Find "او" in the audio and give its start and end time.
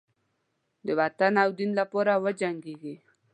1.43-1.49